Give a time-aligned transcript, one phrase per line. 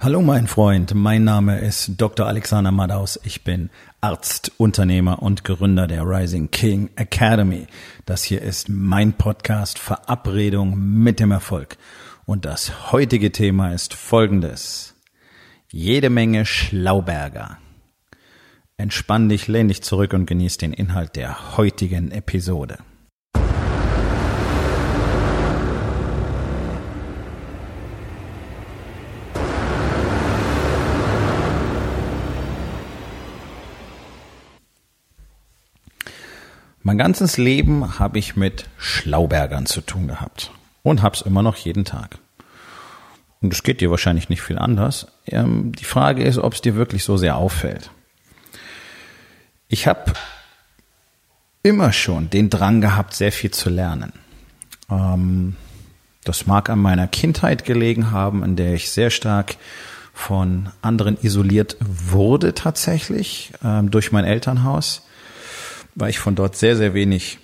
[0.00, 2.26] Hallo mein Freund, mein Name ist Dr.
[2.26, 3.18] Alexander Madaus.
[3.24, 7.66] Ich bin Arzt, Unternehmer und Gründer der Rising King Academy.
[8.04, 11.78] Das hier ist mein Podcast Verabredung mit dem Erfolg.
[12.26, 14.94] Und das heutige Thema ist folgendes.
[15.70, 17.58] Jede Menge Schlauberger.
[18.76, 22.78] Entspann dich, lehn dich zurück und genieß den Inhalt der heutigen Episode.
[36.86, 40.52] Mein ganzes Leben habe ich mit Schlaubergern zu tun gehabt
[40.82, 42.18] und hab's immer noch jeden Tag.
[43.40, 45.06] Und es geht dir wahrscheinlich nicht viel anders.
[45.26, 47.90] Ähm, die Frage ist, ob es dir wirklich so sehr auffällt.
[49.68, 50.12] Ich habe
[51.62, 54.12] immer schon den Drang gehabt, sehr viel zu lernen.
[54.90, 55.56] Ähm,
[56.22, 59.56] das mag an meiner Kindheit gelegen haben, in der ich sehr stark
[60.12, 65.06] von anderen isoliert wurde tatsächlich ähm, durch mein Elternhaus
[65.94, 67.38] weil ich von dort sehr, sehr wenig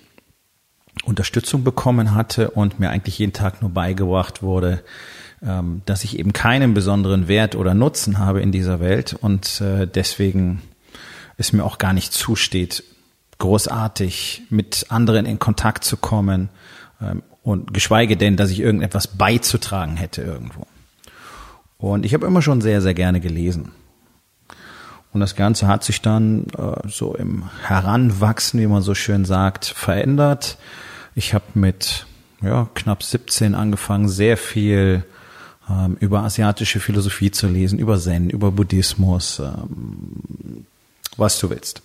[1.03, 4.83] Unterstützung bekommen hatte und mir eigentlich jeden Tag nur beigebracht wurde,
[5.41, 9.87] ähm, dass ich eben keinen besonderen Wert oder Nutzen habe in dieser Welt und äh,
[9.87, 10.61] deswegen
[11.37, 12.83] es mir auch gar nicht zusteht,
[13.39, 16.49] großartig mit anderen in Kontakt zu kommen
[17.01, 20.67] ähm, und geschweige denn, dass ich irgendetwas beizutragen hätte irgendwo.
[21.79, 23.71] Und ich habe immer schon sehr, sehr gerne gelesen.
[25.13, 29.65] Und das Ganze hat sich dann äh, so im Heranwachsen, wie man so schön sagt,
[29.65, 30.57] verändert.
[31.15, 32.05] Ich habe mit
[32.41, 35.03] ja, knapp 17 angefangen, sehr viel
[35.69, 40.65] ähm, über asiatische Philosophie zu lesen, über Zen, über Buddhismus, ähm,
[41.17, 41.81] was du willst.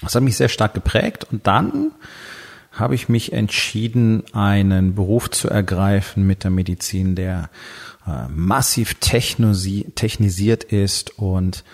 [0.00, 1.92] Das hat mich sehr stark geprägt und dann
[2.72, 7.50] habe ich mich entschieden, einen Beruf zu ergreifen mit der Medizin, der
[8.06, 11.64] äh, massiv technisiert ist und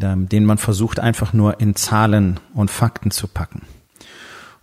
[0.00, 3.62] ähm, den man versucht einfach nur in Zahlen und Fakten zu packen.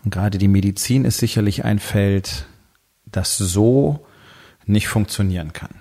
[0.03, 2.46] Und gerade die Medizin ist sicherlich ein Feld,
[3.06, 4.06] das so
[4.66, 5.75] nicht funktionieren kann.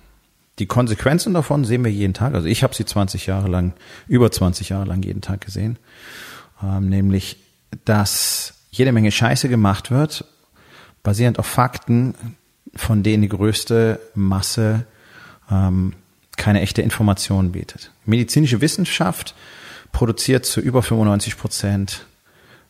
[0.59, 2.35] Die Konsequenzen davon sehen wir jeden Tag.
[2.35, 3.73] Also ich habe sie 20 Jahre lang,
[4.07, 5.79] über 20 Jahre lang jeden Tag gesehen.
[6.63, 7.39] Ähm, nämlich,
[7.85, 10.25] dass jede Menge Scheiße gemacht wird,
[11.03, 12.15] basierend auf Fakten,
[12.75, 14.87] von denen die größte Masse
[15.51, 15.95] ähm,
[16.37, 17.91] keine echte Information bietet.
[18.05, 19.35] Medizinische Wissenschaft
[19.93, 22.07] produziert zu über 95 Prozent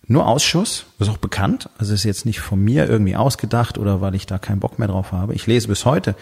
[0.08, 4.00] nur Ausschuss, das ist auch bekannt, also ist jetzt nicht von mir irgendwie ausgedacht oder
[4.00, 5.34] weil ich da keinen Bock mehr drauf habe.
[5.34, 6.16] Ich lese bis heute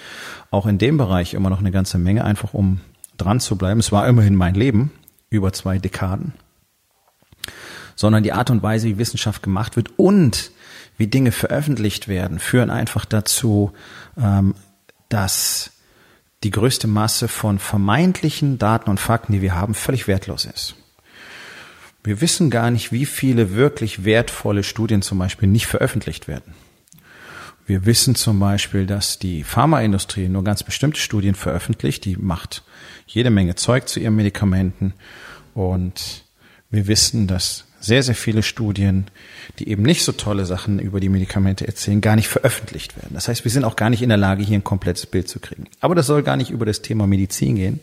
[0.50, 2.80] auch in dem Bereich immer noch eine ganze Menge, einfach um
[3.16, 3.80] dran zu bleiben.
[3.80, 4.92] Es war immerhin mein Leben,
[5.30, 6.34] über zwei Dekaden.
[7.96, 10.52] Sondern die Art und Weise, wie Wissenschaft gemacht wird und
[10.98, 13.72] wie Dinge veröffentlicht werden, führen einfach dazu,
[14.18, 14.54] ähm,
[15.08, 15.72] dass
[16.42, 20.74] die größte Masse von vermeintlichen Daten und Fakten, die wir haben, völlig wertlos ist.
[22.02, 26.54] Wir wissen gar nicht, wie viele wirklich wertvolle Studien zum Beispiel nicht veröffentlicht werden.
[27.66, 32.64] Wir wissen zum Beispiel, dass die Pharmaindustrie nur ganz bestimmte Studien veröffentlicht, die macht
[33.06, 34.94] jede Menge Zeug zu ihren Medikamenten
[35.54, 36.24] und
[36.70, 39.06] wir wissen, dass sehr, sehr viele Studien,
[39.58, 43.14] die eben nicht so tolle Sachen über die Medikamente erzählen, gar nicht veröffentlicht werden.
[43.14, 45.40] Das heißt, wir sind auch gar nicht in der Lage, hier ein komplettes Bild zu
[45.40, 45.64] kriegen.
[45.80, 47.80] Aber das soll gar nicht über das Thema Medizin gehen,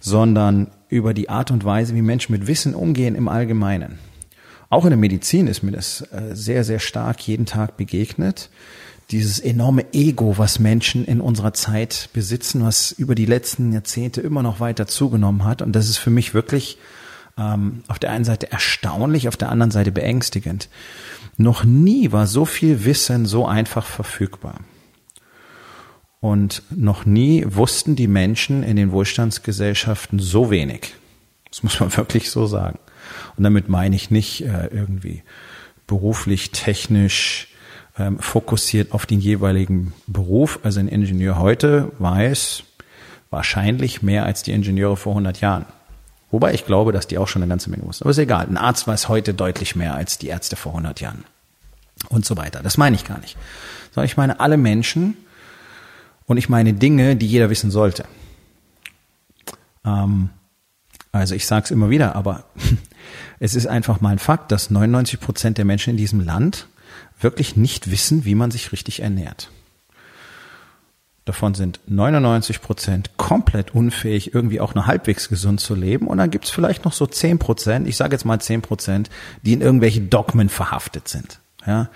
[0.00, 3.98] sondern über die Art und Weise, wie Menschen mit Wissen umgehen im Allgemeinen.
[4.70, 8.50] Auch in der Medizin ist mir das äh, sehr, sehr stark jeden Tag begegnet.
[9.10, 14.42] Dieses enorme Ego, was Menschen in unserer Zeit besitzen, was über die letzten Jahrzehnte immer
[14.42, 15.62] noch weiter zugenommen hat.
[15.62, 16.78] Und das ist für mich wirklich
[17.38, 20.68] ähm, auf der einen Seite erstaunlich, auf der anderen Seite beängstigend.
[21.36, 24.60] Noch nie war so viel Wissen so einfach verfügbar.
[26.20, 30.94] Und noch nie wussten die Menschen in den Wohlstandsgesellschaften so wenig.
[31.50, 32.78] Das muss man wirklich so sagen.
[33.36, 35.22] Und damit meine ich nicht äh, irgendwie
[35.86, 37.48] beruflich, technisch
[37.98, 40.60] ähm, fokussiert auf den jeweiligen Beruf.
[40.62, 42.62] Also ein Ingenieur heute weiß
[43.30, 45.66] wahrscheinlich mehr als die Ingenieure vor 100 Jahren.
[46.34, 48.02] Wobei ich glaube, dass die auch schon eine ganze Menge wussten.
[48.02, 48.44] Aber ist egal.
[48.48, 51.22] Ein Arzt weiß heute deutlich mehr als die Ärzte vor 100 Jahren.
[52.08, 52.60] Und so weiter.
[52.60, 53.36] Das meine ich gar nicht.
[53.92, 55.16] Sondern ich meine alle Menschen
[56.26, 58.04] und ich meine Dinge, die jeder wissen sollte.
[59.84, 60.30] Ähm,
[61.12, 62.46] also ich sage es immer wieder, aber
[63.38, 66.66] es ist einfach mal ein Fakt, dass 99 Prozent der Menschen in diesem Land
[67.20, 69.52] wirklich nicht wissen, wie man sich richtig ernährt.
[71.24, 76.06] Davon sind 99 Prozent komplett unfähig, irgendwie auch nur halbwegs gesund zu leben.
[76.06, 79.08] Und dann gibt es vielleicht noch so 10 Prozent, ich sage jetzt mal 10 Prozent,
[79.42, 81.40] die in irgendwelche Dogmen verhaftet sind.
[81.66, 81.88] Ja,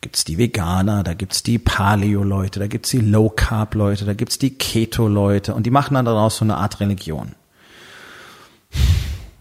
[0.00, 5.54] gibt's die Veganer, da gibt's die Paleo-Leute, da gibt's die Low-Carb-Leute, da gibt's die Keto-Leute
[5.54, 7.36] und die machen dann daraus so eine Art Religion.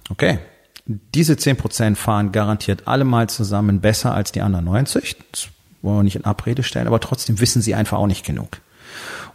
[0.10, 0.38] Okay,
[0.86, 5.18] diese zehn Prozent fahren garantiert alle mal zusammen besser als die anderen 90.
[5.32, 5.48] Das
[5.82, 8.62] wollen wir nicht in Abrede stellen, aber trotzdem wissen sie einfach auch nicht genug.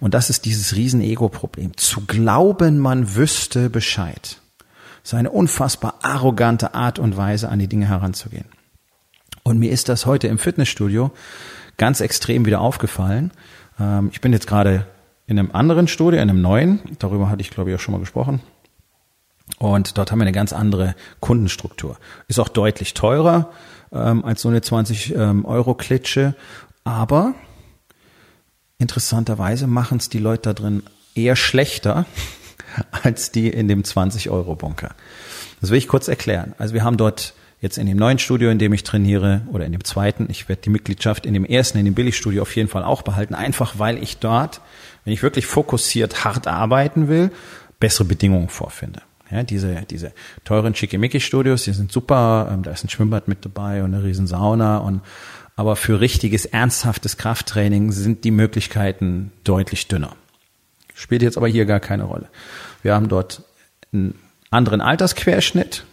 [0.00, 1.76] Und das ist dieses riesen Ego-Problem.
[1.76, 4.40] Zu glauben, man wüsste Bescheid.
[5.02, 8.46] Das ist eine unfassbar arrogante Art und Weise, an die Dinge heranzugehen.
[9.42, 11.12] Und mir ist das heute im Fitnessstudio
[11.76, 13.30] ganz extrem wieder aufgefallen.
[13.78, 14.86] Ähm, ich bin jetzt gerade
[15.26, 16.80] in einem anderen Studio, in einem neuen.
[16.98, 18.40] Darüber hatte ich, glaube ich, auch schon mal gesprochen.
[19.58, 21.96] Und dort haben wir eine ganz andere Kundenstruktur.
[22.28, 23.50] Ist auch deutlich teurer
[23.92, 25.46] ähm, als so eine 20 ähm.
[26.84, 27.34] Aber
[28.78, 30.82] interessanterweise machen es die Leute da drin
[31.14, 32.06] eher schlechter
[33.02, 34.94] als die in dem 20 Euro Bunker.
[35.60, 36.54] Das will ich kurz erklären.
[36.58, 39.72] Also wir haben dort jetzt in dem neuen Studio, in dem ich trainiere, oder in
[39.72, 42.84] dem zweiten, ich werde die Mitgliedschaft in dem ersten, in dem Billigstudio auf jeden Fall
[42.84, 44.60] auch behalten, einfach weil ich dort,
[45.04, 47.30] wenn ich wirklich fokussiert hart arbeiten will,
[47.80, 49.00] bessere Bedingungen vorfinde.
[49.30, 50.12] Ja, diese, diese
[50.44, 54.28] teuren Schickimicki-Studios, die sind super, ähm, da ist ein Schwimmbad mit dabei und eine riesen
[54.28, 55.00] Sauna und
[55.56, 60.14] aber für richtiges, ernsthaftes Krafttraining sind die Möglichkeiten deutlich dünner.
[60.94, 62.28] Spielt jetzt aber hier gar keine Rolle.
[62.82, 63.42] Wir haben dort
[63.92, 64.14] einen
[64.50, 65.84] anderen Altersquerschnitt,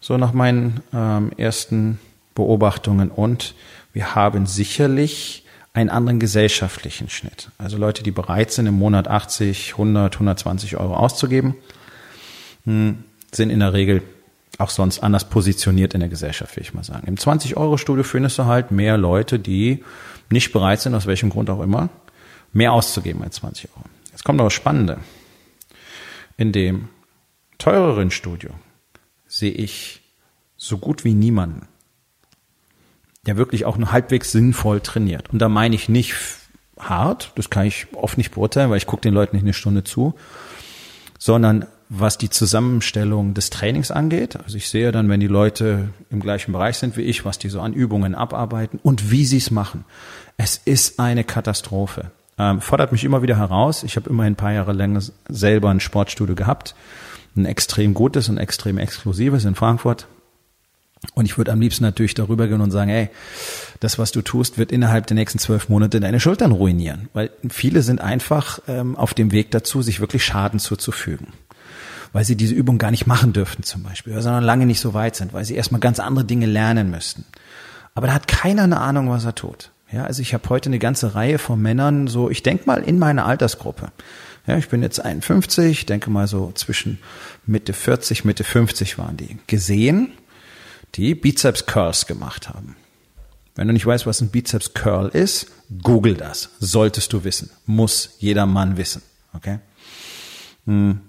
[0.00, 1.98] so nach meinen ähm, ersten
[2.34, 3.10] Beobachtungen.
[3.10, 3.54] Und
[3.92, 5.44] wir haben sicherlich
[5.74, 7.50] einen anderen gesellschaftlichen Schnitt.
[7.58, 11.54] Also Leute, die bereit sind, im Monat 80, 100, 120 Euro auszugeben,
[12.64, 14.02] hm, sind in der Regel
[14.58, 17.06] auch sonst anders positioniert in der Gesellschaft, will ich mal sagen.
[17.06, 19.84] Im 20-Euro-Studio findest du halt mehr Leute, die
[20.30, 21.88] nicht bereit sind, aus welchem Grund auch immer,
[22.52, 23.84] mehr auszugeben als 20 Euro.
[24.10, 24.98] Jetzt kommt noch das Spannende.
[26.36, 26.88] In dem
[27.58, 28.50] teureren Studio
[29.26, 30.02] sehe ich
[30.56, 31.68] so gut wie niemanden,
[33.26, 35.30] der wirklich auch nur halbwegs sinnvoll trainiert.
[35.30, 36.14] Und da meine ich nicht
[36.78, 39.84] hart, das kann ich oft nicht beurteilen, weil ich gucke den Leuten nicht eine Stunde
[39.84, 40.14] zu,
[41.18, 44.36] sondern was die Zusammenstellung des Trainings angeht.
[44.36, 47.48] Also ich sehe dann, wenn die Leute im gleichen Bereich sind wie ich, was die
[47.48, 49.84] so an Übungen abarbeiten und wie sie es machen.
[50.36, 52.10] Es ist eine Katastrophe.
[52.38, 53.82] Ähm, fordert mich immer wieder heraus.
[53.82, 56.74] Ich habe immerhin ein paar Jahre länger selber ein Sportstudio gehabt
[57.36, 60.06] ein extrem gutes und extrem exklusives in Frankfurt.
[61.14, 63.10] Und ich würde am liebsten natürlich darüber gehen und sagen, ey,
[63.80, 67.08] das, was du tust, wird innerhalb der nächsten zwölf Monate deine Schultern ruinieren.
[67.12, 71.28] Weil viele sind einfach ähm, auf dem Weg dazu, sich wirklich Schaden zuzufügen.
[72.12, 75.16] Weil sie diese Übung gar nicht machen dürften zum Beispiel, sondern lange nicht so weit
[75.16, 77.24] sind, weil sie erstmal ganz andere Dinge lernen müssten.
[77.94, 79.70] Aber da hat keiner eine Ahnung, was er tut.
[79.92, 82.98] Ja, also ich habe heute eine ganze Reihe von Männern, so ich denk mal in
[82.98, 83.92] meiner Altersgruppe.
[84.46, 86.98] Ja, ich bin jetzt 51, denke mal so zwischen
[87.46, 90.12] Mitte 40, Mitte 50 waren die, gesehen,
[90.94, 92.76] die Bizeps Curls gemacht haben.
[93.54, 95.46] Wenn du nicht weißt, was ein Bizeps Curl ist,
[95.82, 96.50] google das.
[96.60, 97.50] Solltest du wissen.
[97.64, 99.02] Muss jeder Mann wissen.
[99.32, 99.58] Okay?
[100.66, 101.00] Hm.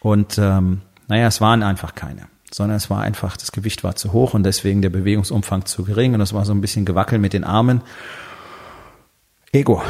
[0.00, 4.12] Und ähm, naja, es waren einfach keine, sondern es war einfach, das Gewicht war zu
[4.12, 7.32] hoch und deswegen der Bewegungsumfang zu gering und es war so ein bisschen gewackelt mit
[7.32, 7.82] den Armen.
[9.52, 9.82] Ego.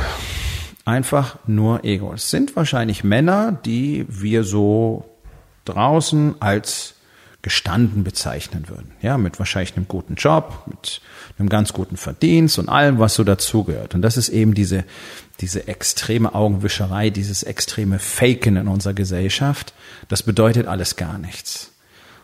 [0.85, 2.15] Einfach nur Ego.
[2.15, 5.05] Es sind wahrscheinlich Männer, die wir so
[5.67, 6.95] draußen als
[7.43, 8.91] gestanden bezeichnen würden.
[9.01, 11.01] Ja, mit wahrscheinlich einem guten Job, mit
[11.39, 13.95] einem ganz guten Verdienst und allem, was so dazugehört.
[13.95, 14.85] Und das ist eben diese,
[15.41, 19.73] diese extreme Augenwischerei, dieses extreme Faken in unserer Gesellschaft.
[20.09, 21.73] Das bedeutet alles gar nichts.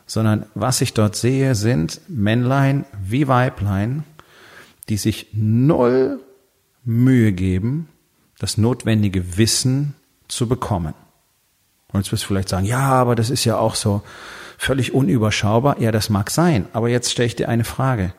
[0.06, 4.02] Sondern was ich dort sehe, sind Männlein wie Weiblein,
[4.88, 6.21] die sich null
[6.85, 7.88] Mühe geben,
[8.38, 9.94] das notwendige Wissen
[10.28, 10.94] zu bekommen.
[11.92, 14.02] Und jetzt wirst du vielleicht sagen, ja, aber das ist ja auch so
[14.58, 15.80] völlig unüberschaubar.
[15.80, 16.66] Ja, das mag sein.
[16.73, 18.12] Aber jetzt stelle ich dir eine Frage.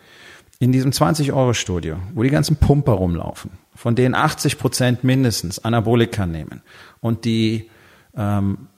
[0.60, 6.62] In diesem 20-Euro-Studio, wo die ganzen Pumper rumlaufen, von denen 80 Prozent mindestens Anabolika nehmen
[7.02, 7.70] und die
[8.16, 8.70] ähm,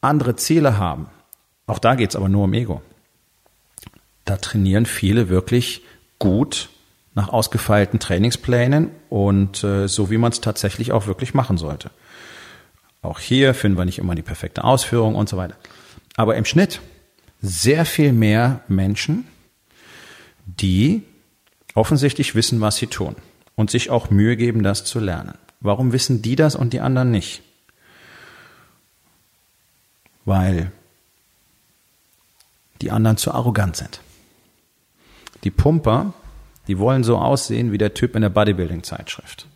[0.00, 1.06] andere Ziele haben,
[1.66, 2.82] auch da geht's aber nur um Ego.
[4.24, 5.82] Da trainieren viele wirklich
[6.18, 6.68] gut
[7.14, 11.90] nach ausgefeilten Trainingsplänen und äh, so, wie man es tatsächlich auch wirklich machen sollte.
[13.02, 15.56] Auch hier finden wir nicht immer die perfekte Ausführung und so weiter.
[16.16, 16.80] Aber im Schnitt
[17.40, 19.26] sehr viel mehr Menschen,
[20.46, 21.02] die
[21.74, 23.16] offensichtlich wissen, was sie tun
[23.54, 25.38] und sich auch Mühe geben, das zu lernen.
[25.60, 27.42] Warum wissen die das und die anderen nicht?
[30.24, 30.72] Weil
[32.80, 34.00] die anderen zu arrogant sind.
[35.44, 36.14] Die Pumper
[36.70, 39.48] die wollen so aussehen wie der Typ in der Bodybuilding-Zeitschrift.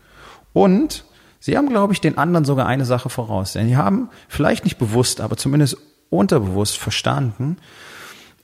[0.52, 1.04] Und
[1.38, 3.52] sie haben, glaube ich, den anderen sogar eine Sache voraus.
[3.52, 5.76] Denn die haben vielleicht nicht bewusst, aber zumindest
[6.14, 7.56] unterbewusst verstanden,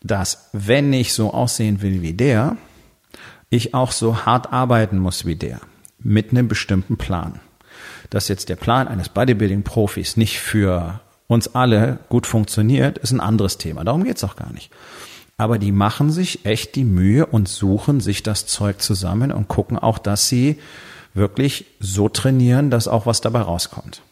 [0.03, 2.57] dass wenn ich so aussehen will wie der,
[3.51, 5.61] ich auch so hart arbeiten muss wie der,
[5.99, 7.41] mit einem bestimmten Plan.
[8.09, 13.59] Dass jetzt der Plan eines Bodybuilding-Profis nicht für uns alle gut funktioniert, ist ein anderes
[13.59, 13.85] Thema.
[13.85, 14.71] Darum geht's auch gar nicht.
[15.37, 19.79] Aber die machen sich echt die Mühe und suchen sich das Zeug zusammen und gucken
[19.79, 20.59] auch, dass sie
[21.15, 24.03] wirklich so trainieren, dass auch was dabei rauskommt.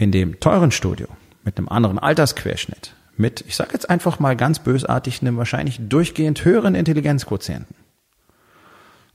[0.00, 1.08] In dem teuren Studio
[1.44, 6.42] mit einem anderen Altersquerschnitt, mit, ich sage jetzt einfach mal ganz bösartig, einem wahrscheinlich durchgehend
[6.42, 7.76] höheren Intelligenzquotienten,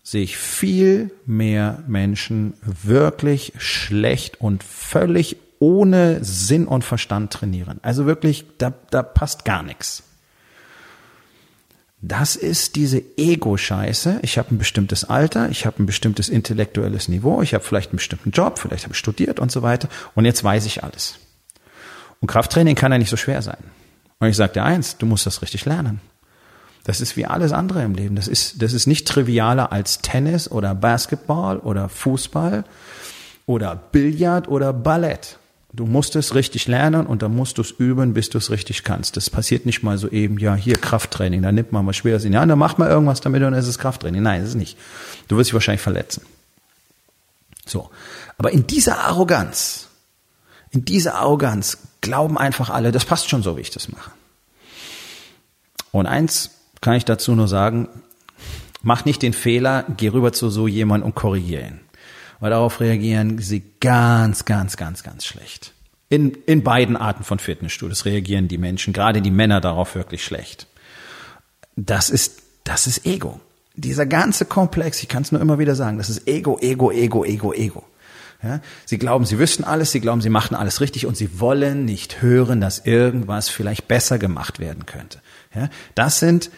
[0.04, 7.80] sehe ich viel mehr Menschen wirklich schlecht und völlig ohne Sinn und Verstand trainieren.
[7.82, 10.04] Also wirklich, da, da passt gar nichts.
[12.02, 14.20] Das ist diese Ego-Scheiße.
[14.22, 17.98] Ich habe ein bestimmtes Alter, ich habe ein bestimmtes intellektuelles Niveau, ich habe vielleicht einen
[17.98, 19.88] bestimmten Job, vielleicht habe ich studiert und so weiter.
[20.14, 21.16] Und jetzt weiß ich alles.
[22.20, 23.58] Und Krafttraining kann ja nicht so schwer sein.
[24.20, 26.02] Und ich sage dir eins, du musst das richtig lernen.
[26.84, 28.16] Das ist wie alles andere im Leben.
[28.16, 32.64] Das ist, das ist nicht trivialer als Tennis oder Basketball oder Fußball
[33.48, 35.40] oder Billard oder Ballett.
[35.76, 38.84] Du musst es richtig lernen und dann musst du es üben, bis du es richtig
[38.84, 39.18] kannst.
[39.18, 42.32] Das passiert nicht mal so eben, ja, hier Krafttraining, da nimmt man mal Schweres in
[42.32, 44.24] die Hand, dann macht man irgendwas damit und es ist Krafttraining.
[44.24, 44.78] Nein, das ist nicht.
[45.28, 46.26] Du wirst dich wahrscheinlich verletzen.
[47.66, 47.90] So.
[48.38, 49.90] Aber in dieser Arroganz,
[50.72, 54.12] in dieser Arroganz glauben einfach alle, das passt schon so, wie ich das mache.
[55.92, 57.90] Und eins kann ich dazu nur sagen,
[58.82, 61.85] mach nicht den Fehler, geh rüber zu so jemandem und korrigiere ihn
[62.46, 65.74] weil darauf reagieren sie ganz, ganz, ganz, ganz schlecht.
[66.10, 70.68] In, in beiden Arten von Fitnessstudios reagieren die Menschen, gerade die Männer, darauf wirklich schlecht.
[71.76, 73.42] Das ist, das ist Ego.
[73.74, 77.26] Dieser ganze Komplex, ich kann es nur immer wieder sagen, das ist Ego, Ego, Ego,
[77.26, 77.84] Ego, Ego.
[78.44, 81.84] Ja, sie glauben, sie wüssten alles, sie glauben, sie machen alles richtig und sie wollen
[81.84, 85.20] nicht hören, dass irgendwas vielleicht besser gemacht werden könnte.
[85.56, 86.52] Ja, das sind,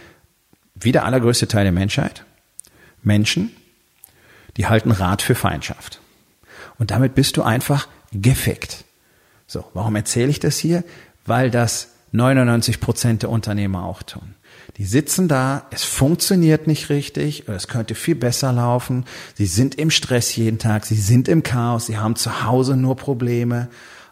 [0.75, 2.25] wie der allergrößte Teil der Menschheit,
[3.03, 3.55] Menschen,
[4.57, 6.01] die halten Rat für Feindschaft.
[6.77, 8.83] Und damit bist du einfach gefickt.
[9.47, 10.83] So, warum erzähle ich das hier?
[11.25, 14.35] Weil das 99 Prozent der Unternehmer auch tun.
[14.77, 19.05] Die sitzen da, es funktioniert nicht richtig, es könnte viel besser laufen.
[19.35, 22.95] Sie sind im Stress jeden Tag, sie sind im Chaos, sie haben zu Hause nur
[22.95, 23.69] Probleme,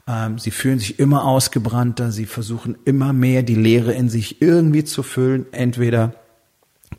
[0.07, 4.83] ähm, sie fühlen sich immer ausgebrannter, sie versuchen immer mehr die Leere in sich irgendwie
[4.83, 6.13] zu füllen, entweder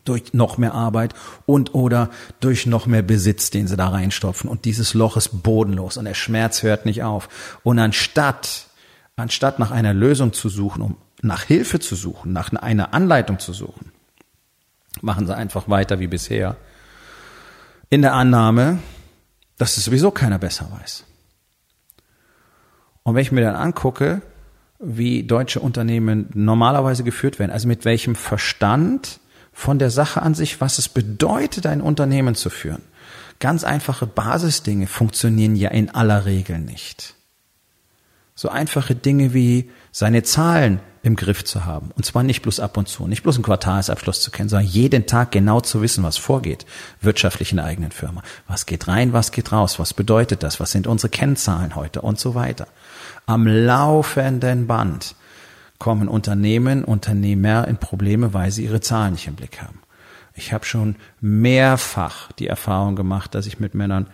[0.05, 1.15] durch noch mehr Arbeit
[1.47, 4.49] und oder durch noch mehr Besitz, den sie da reinstopfen.
[4.49, 7.59] Und dieses Loch ist bodenlos und der Schmerz hört nicht auf.
[7.63, 8.69] Und anstatt,
[9.17, 13.53] anstatt nach einer Lösung zu suchen, um nach Hilfe zu suchen, nach einer Anleitung zu
[13.53, 13.93] suchen,
[15.01, 16.57] machen sie einfach weiter wie bisher.
[17.91, 18.79] In der Annahme,
[19.59, 21.05] dass es sowieso keiner besser weiß.
[23.03, 24.23] Und wenn ich mir dann angucke,
[24.79, 29.21] wie deutsche Unternehmen normalerweise geführt werden, also mit welchem Verstand
[29.57, 32.83] von der Sache an sich, was es bedeutet, ein Unternehmen zu führen.
[33.41, 37.15] Ganz einfache Basisdinge funktionieren ja in aller Regel nicht.
[38.35, 41.91] So einfache Dinge wie seine Zahlen im Griff zu haben.
[41.97, 45.07] Und zwar nicht bloß ab und zu, nicht bloß einen Quartalsabschluss zu kennen, sondern jeden
[45.07, 46.67] Tag genau zu wissen, was vorgeht,
[47.01, 48.23] wirtschaftlich in der eigenen Firma.
[48.47, 52.21] Was geht rein, was geht raus, was bedeutet das, was sind unsere Kennzahlen heute und
[52.21, 52.69] so weiter.
[53.25, 55.17] Am laufenden Band
[55.79, 59.81] kommen Unternehmen, Unternehmer in Probleme, weil sie ihre Zahlen nicht im Blick haben.
[60.35, 64.07] Ich habe schon mehrfach die Erfahrung gemacht, dass ich mit Männern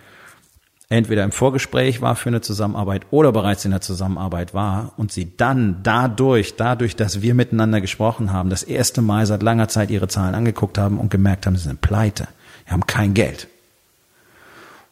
[0.89, 5.35] entweder im Vorgespräch war für eine Zusammenarbeit oder bereits in der Zusammenarbeit war und sie
[5.35, 10.07] dann dadurch, dadurch, dass wir miteinander gesprochen haben, das erste Mal seit langer Zeit ihre
[10.07, 12.27] Zahlen angeguckt haben und gemerkt haben, sie sind pleite.
[12.65, 13.47] Sie haben kein Geld.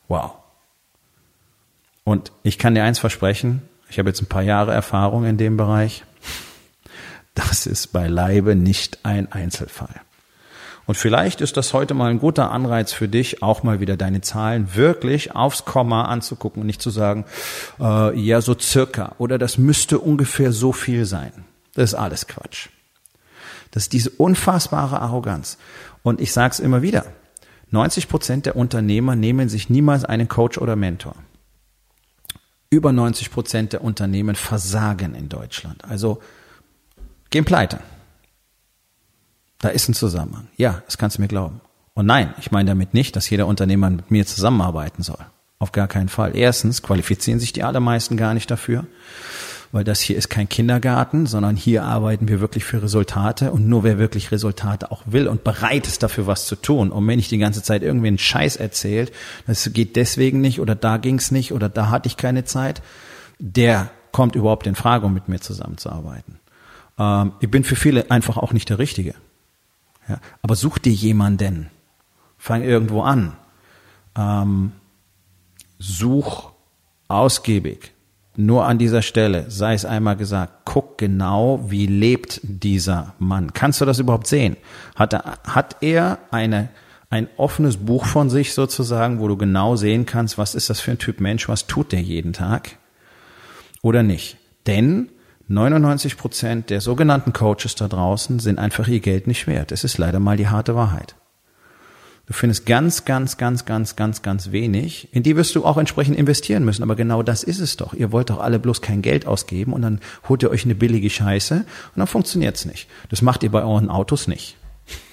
[0.08, 0.34] Wow.
[2.04, 5.56] Und ich kann dir eins versprechen, ich habe jetzt ein paar Jahre Erfahrung in dem
[5.56, 6.04] Bereich
[7.34, 10.02] das ist beileibe nicht ein Einzelfall.
[10.86, 14.22] Und vielleicht ist das heute mal ein guter Anreiz für dich, auch mal wieder deine
[14.22, 17.26] Zahlen wirklich aufs Komma anzugucken und nicht zu sagen,
[17.80, 21.32] äh, ja, so circa oder das müsste ungefähr so viel sein.
[21.76, 22.70] Das ist alles Quatsch.
[23.72, 25.58] Das ist diese unfassbare Arroganz.
[26.04, 27.06] Und ich sage es immer wieder,
[27.70, 31.16] 90 Prozent der Unternehmer nehmen sich niemals einen Coach oder Mentor.
[32.70, 35.86] Über 90 Prozent der Unternehmen versagen in Deutschland.
[35.86, 36.22] Also
[37.32, 37.80] gehen pleite.
[39.60, 40.48] Da ist ein Zusammenhang.
[40.58, 41.62] Ja, das kannst du mir glauben.
[41.94, 45.20] Und nein, ich meine damit nicht, dass jeder Unternehmer mit mir zusammenarbeiten soll.
[45.60, 46.36] Auf gar keinen Fall.
[46.36, 48.88] Erstens qualifizieren sich die allermeisten gar nicht dafür,
[49.72, 53.84] weil das hier ist kein Kindergarten, sondern hier arbeiten wir wirklich für Resultate und nur
[53.84, 56.92] wer wirklich Resultate auch will und bereit ist dafür was zu tun.
[56.92, 59.12] Und wenn ich die ganze Zeit irgendwie einen Scheiß erzählt,
[59.46, 62.82] das geht deswegen nicht oder da ging's nicht oder da hatte ich keine Zeit,
[63.38, 66.41] der kommt überhaupt in Frage, um mit mir zusammenzuarbeiten.
[67.01, 69.15] Ähm, ich bin für viele einfach auch nicht der Richtige.
[70.08, 71.70] Ja, aber such dir jemanden.
[72.38, 73.34] Fang irgendwo an.
[74.15, 74.72] Ähm,
[75.79, 76.51] such
[77.08, 77.91] ausgiebig.
[78.38, 83.51] Nur an dieser Stelle, sei es einmal gesagt, guck genau, wie lebt dieser Mann.
[83.53, 84.55] Kannst du das überhaupt sehen?
[84.96, 86.70] Hat er, hat er eine,
[87.10, 90.91] ein offenes Buch von sich sozusagen, wo du genau sehen kannst, was ist das für
[90.91, 92.77] ein Typ Mensch, was tut der jeden Tag?
[93.81, 94.38] Oder nicht?
[94.65, 95.10] Denn
[95.51, 99.72] 99 Prozent der sogenannten Coaches da draußen sind einfach ihr Geld nicht wert.
[99.72, 101.15] Es ist leider mal die harte Wahrheit.
[102.25, 105.10] Du findest ganz, ganz, ganz, ganz, ganz, ganz wenig.
[105.12, 106.84] In die wirst du auch entsprechend investieren müssen.
[106.84, 107.93] Aber genau das ist es doch.
[107.93, 111.10] Ihr wollt doch alle bloß kein Geld ausgeben und dann holt ihr euch eine billige
[111.10, 112.88] Scheiße und dann funktioniert's nicht.
[113.10, 114.55] Das macht ihr bei euren Autos nicht.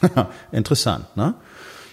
[0.52, 1.35] Interessant, ne?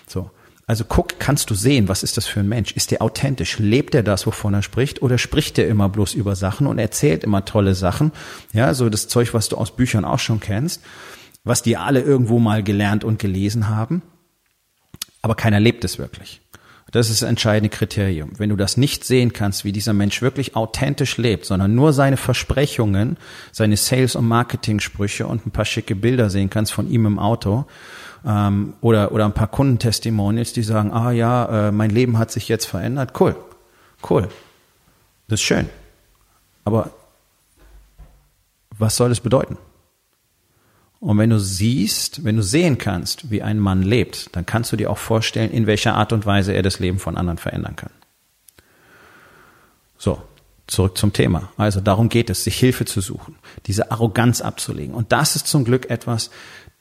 [0.06, 0.30] So.
[0.68, 2.72] Also guck, kannst du sehen, was ist das für ein Mensch?
[2.72, 3.60] Ist der authentisch?
[3.60, 5.02] Lebt er das, wovon er spricht?
[5.02, 8.12] Oder spricht er immer bloß über Sachen und erzählt immer tolle Sachen?
[8.52, 10.82] Ja, so das Zeug, was du aus Büchern auch schon kennst,
[11.44, 14.02] was die alle irgendwo mal gelernt und gelesen haben
[15.26, 16.40] aber keiner lebt es wirklich.
[16.92, 18.34] Das ist das entscheidende Kriterium.
[18.38, 22.16] Wenn du das nicht sehen kannst, wie dieser Mensch wirklich authentisch lebt, sondern nur seine
[22.16, 23.18] Versprechungen,
[23.52, 27.66] seine Sales- und Marketing-Sprüche und ein paar schicke Bilder sehen kannst von ihm im Auto,
[28.26, 32.48] ähm, oder, oder ein paar Kundentestimonials, die sagen, ah ja, äh, mein Leben hat sich
[32.48, 33.20] jetzt verändert.
[33.20, 33.36] Cool,
[34.10, 34.28] cool.
[35.28, 35.70] Das ist schön.
[36.64, 36.92] Aber
[38.78, 39.58] was soll es bedeuten?
[41.00, 44.76] Und wenn du siehst, wenn du sehen kannst, wie ein Mann lebt, dann kannst du
[44.76, 47.92] dir auch vorstellen, in welcher Art und Weise er das Leben von anderen verändern kann.
[49.98, 50.22] So,
[50.68, 51.52] zurück zum Thema.
[51.58, 53.36] Also darum geht es, sich Hilfe zu suchen,
[53.68, 54.96] diese Arroganz abzulegen.
[54.96, 56.32] Und das ist zum Glück etwas,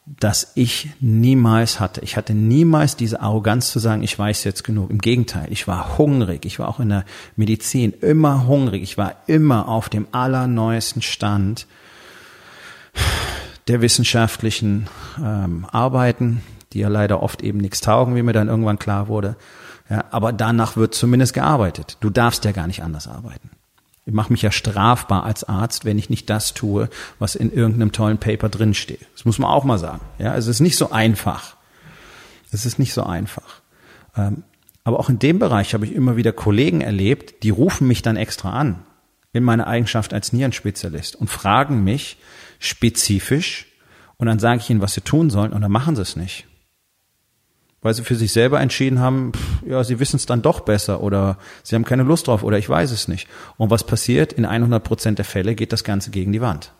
[0.06, 2.02] das ich niemals hatte.
[2.02, 4.90] Ich hatte niemals diese Arroganz zu sagen, ich weiß jetzt genug.
[4.90, 6.44] Im Gegenteil, ich war hungrig.
[6.44, 7.04] Ich war auch in der
[7.36, 8.82] Medizin immer hungrig.
[8.82, 11.66] Ich war immer auf dem allerneuesten Stand
[13.66, 16.42] der wissenschaftlichen ähm, Arbeiten,
[16.74, 19.36] die ja leider oft eben nichts taugen, wie mir dann irgendwann klar wurde.
[19.88, 21.96] Ja, aber danach wird zumindest gearbeitet.
[22.00, 23.50] Du darfst ja gar nicht anders arbeiten.
[24.06, 27.92] Ich mache mich ja strafbar als Arzt, wenn ich nicht das tue, was in irgendeinem
[27.92, 29.06] tollen Paper drinsteht.
[29.14, 30.00] Das muss man auch mal sagen.
[30.18, 31.56] Ja, also es ist nicht so einfach.
[32.52, 33.62] Es ist nicht so einfach.
[34.16, 34.44] Ähm,
[34.84, 38.16] aber auch in dem Bereich habe ich immer wieder Kollegen erlebt, die rufen mich dann
[38.16, 38.82] extra an
[39.32, 42.18] in meiner Eigenschaft als Nierenspezialist und fragen mich,
[42.60, 43.66] spezifisch
[44.16, 46.46] und dann sage ich ihnen, was sie tun sollen und dann machen sie es nicht.
[47.84, 51.02] Weil sie für sich selber entschieden haben, pff, ja, sie wissen es dann doch besser
[51.02, 53.28] oder sie haben keine Lust drauf oder ich weiß es nicht.
[53.56, 54.32] Und was passiert?
[54.32, 56.72] In 100 Prozent der Fälle geht das Ganze gegen die Wand.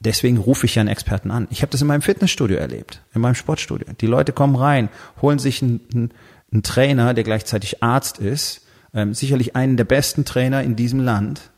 [0.00, 1.48] Deswegen rufe ich ja einen Experten an.
[1.50, 3.86] Ich habe das in meinem Fitnessstudio erlebt, in meinem Sportstudio.
[4.00, 4.88] Die Leute kommen rein,
[5.22, 6.12] holen sich einen,
[6.52, 11.50] einen, Trainer, der gleichzeitig Arzt ist, ähm, sicherlich einen der besten Trainer in diesem Land,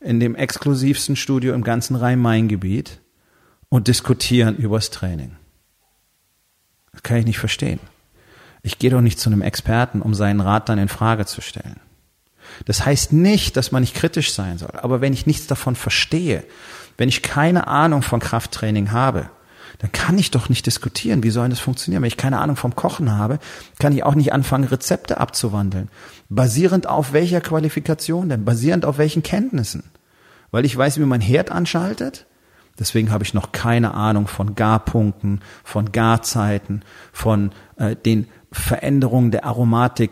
[0.00, 3.00] in dem exklusivsten Studio im ganzen Rhein-Main-Gebiet
[3.68, 5.36] und diskutieren übers Training.
[6.96, 7.78] Das kann ich nicht verstehen.
[8.62, 11.78] Ich gehe doch nicht zu einem Experten, um seinen Rat dann in Frage zu stellen.
[12.64, 14.72] Das heißt nicht, dass man nicht kritisch sein soll.
[14.82, 16.44] Aber wenn ich nichts davon verstehe,
[16.96, 19.30] wenn ich keine Ahnung von Krafttraining habe,
[19.78, 22.02] dann kann ich doch nicht diskutieren, wie soll das funktionieren.
[22.02, 23.38] Wenn ich keine Ahnung vom Kochen habe,
[23.78, 25.90] kann ich auch nicht anfangen, Rezepte abzuwandeln.
[26.28, 28.44] Basierend auf welcher Qualifikation denn?
[28.44, 29.84] Basierend auf welchen Kenntnissen?
[30.50, 32.26] Weil ich weiß, wie man Herd anschaltet.
[32.78, 39.44] Deswegen habe ich noch keine Ahnung von Garpunkten, von Garzeiten, von äh, den Veränderungen der
[39.44, 40.10] Aromatik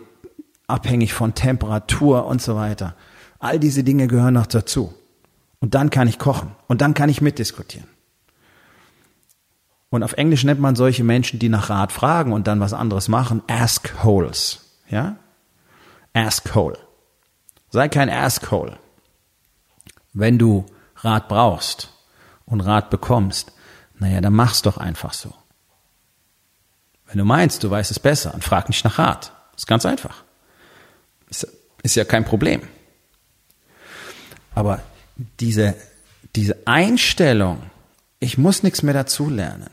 [0.67, 2.95] abhängig von Temperatur und so weiter.
[3.39, 4.95] All diese Dinge gehören noch dazu.
[5.61, 7.89] Und dann kann ich kochen und dann kann ich mitdiskutieren.
[9.91, 13.09] Und auf Englisch nennt man solche Menschen, die nach Rat fragen und dann was anderes
[13.09, 14.81] machen, Ask Holes.
[14.89, 15.17] Ja?
[16.13, 16.79] Ask Hole.
[17.71, 18.79] Sei kein Ask Hole.
[20.13, 21.94] Wenn du Rat brauchst
[22.47, 23.53] und Rat bekommst,
[23.99, 25.35] naja, dann mach's doch einfach so.
[27.07, 29.33] Wenn du meinst, du weißt es besser, dann frag nicht nach Rat.
[29.57, 30.25] ist ganz einfach.
[31.29, 31.47] Ist,
[31.83, 32.63] ist ja kein Problem.
[34.55, 34.83] Aber
[35.41, 35.75] diese,
[36.35, 37.63] diese Einstellung,
[38.21, 39.71] ich muss nichts mehr dazulernen,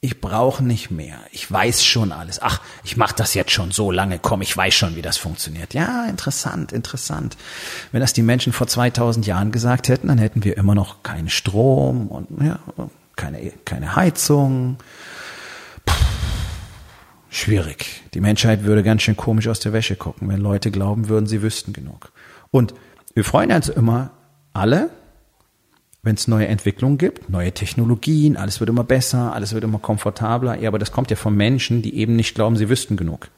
[0.00, 1.18] ich brauche nicht mehr.
[1.32, 2.40] Ich weiß schon alles.
[2.40, 4.20] Ach, ich mache das jetzt schon so lange.
[4.20, 5.74] Komm, ich weiß schon, wie das funktioniert.
[5.74, 7.36] Ja, interessant, interessant.
[7.90, 11.28] Wenn das die Menschen vor 2000 Jahren gesagt hätten, dann hätten wir immer noch keinen
[11.28, 12.60] Strom und ja,
[13.16, 14.76] keine, keine Heizung.
[15.84, 15.94] Puh,
[17.28, 18.04] schwierig.
[18.14, 21.42] Die Menschheit würde ganz schön komisch aus der Wäsche gucken, wenn Leute glauben würden, sie
[21.42, 22.12] wüssten genug.
[22.52, 22.72] Und
[23.14, 24.10] wir freuen uns immer
[24.52, 24.90] alle,
[26.02, 30.58] wenn es neue Entwicklungen gibt, neue Technologien, alles wird immer besser, alles wird immer komfortabler.
[30.60, 33.28] Ja, aber das kommt ja von Menschen, die eben nicht glauben, sie wüssten genug.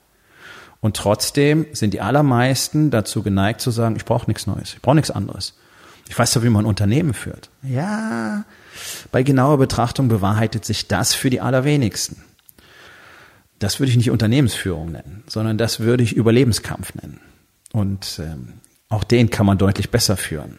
[0.81, 4.97] Und trotzdem sind die allermeisten dazu geneigt zu sagen, ich brauche nichts Neues, ich brauche
[4.97, 5.55] nichts anderes.
[6.09, 7.51] Ich weiß doch, wie man Unternehmen führt.
[7.63, 8.45] Ja,
[9.13, 12.25] bei genauer Betrachtung bewahrheitet sich das für die allerwenigsten.
[13.59, 17.21] Das würde ich nicht Unternehmensführung nennen, sondern das würde ich Überlebenskampf nennen.
[17.73, 18.55] Und ähm,
[18.89, 20.59] auch den kann man deutlich besser führen.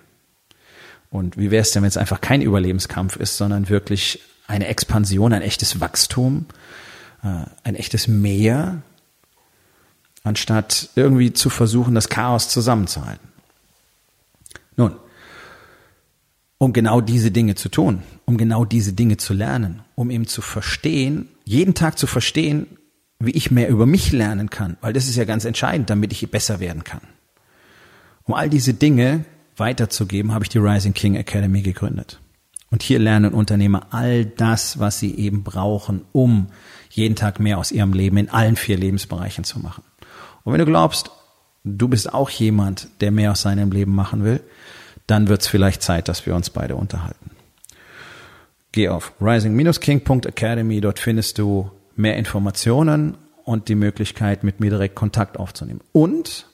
[1.12, 5.34] Und wie wäre es denn, wenn es einfach kein Überlebenskampf ist, sondern wirklich eine Expansion,
[5.34, 6.46] ein echtes Wachstum,
[7.22, 8.82] äh, ein echtes Mehr,
[10.24, 13.28] anstatt irgendwie zu versuchen, das Chaos zusammenzuhalten.
[14.78, 14.96] Nun,
[16.58, 20.42] um genau diese Dinge zu tun, um genau diese Dinge zu lernen, um eben zu
[20.42, 22.68] verstehen, jeden Tag zu verstehen,
[23.20, 26.32] wie ich mehr über mich lernen kann, weil das ist ja ganz entscheidend, damit ich
[26.32, 27.02] besser werden kann.
[28.24, 29.26] Um all diese Dinge
[29.58, 32.20] weiterzugeben, habe ich die Rising King Academy gegründet.
[32.70, 36.48] Und hier lernen Unternehmer all das, was sie eben brauchen, um
[36.90, 39.84] jeden Tag mehr aus ihrem Leben in allen vier Lebensbereichen zu machen.
[40.44, 41.12] Und wenn du glaubst,
[41.64, 44.42] du bist auch jemand, der mehr aus seinem Leben machen will,
[45.06, 47.32] dann wird es vielleicht Zeit, dass wir uns beide unterhalten.
[48.72, 55.38] Geh auf rising-king.academy, dort findest du mehr Informationen und die Möglichkeit, mit mir direkt Kontakt
[55.38, 55.82] aufzunehmen.
[55.92, 56.48] Und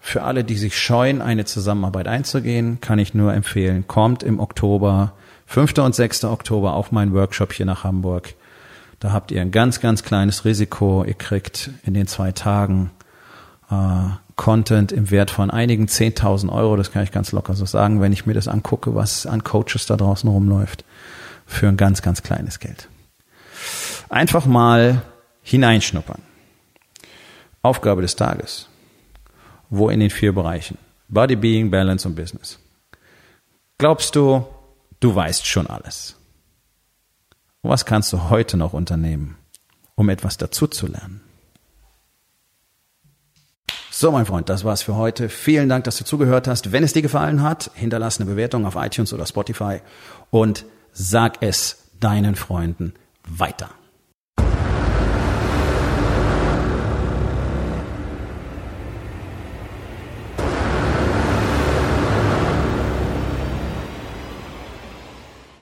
[0.00, 5.12] für alle, die sich scheuen, eine Zusammenarbeit einzugehen, kann ich nur empfehlen, kommt im Oktober,
[5.46, 5.78] 5.
[5.78, 6.24] und 6.
[6.24, 8.34] Oktober auf meinen Workshop hier nach Hamburg.
[9.00, 11.04] Da habt ihr ein ganz, ganz kleines Risiko.
[11.04, 12.90] Ihr kriegt in den zwei Tagen
[13.70, 13.74] äh,
[14.36, 16.76] Content im Wert von einigen 10.000 Euro.
[16.76, 19.86] Das kann ich ganz locker so sagen, wenn ich mir das angucke, was an Coaches
[19.86, 20.84] da draußen rumläuft.
[21.46, 22.88] Für ein ganz, ganz kleines Geld.
[24.10, 25.02] Einfach mal
[25.42, 26.20] hineinschnuppern.
[27.62, 28.68] Aufgabe des Tages.
[29.70, 30.78] Wo in den vier Bereichen?
[31.08, 32.58] Body, Being, Balance und Business.
[33.78, 34.44] Glaubst du,
[35.00, 36.16] du weißt schon alles?
[37.62, 39.36] Was kannst du heute noch unternehmen,
[39.94, 41.20] um etwas dazu zu lernen?
[43.90, 45.28] So, mein Freund, das war's für heute.
[45.28, 46.70] Vielen Dank, dass du zugehört hast.
[46.70, 49.80] Wenn es dir gefallen hat, hinterlass eine Bewertung auf iTunes oder Spotify
[50.30, 52.94] und sag es deinen Freunden
[53.26, 53.70] weiter.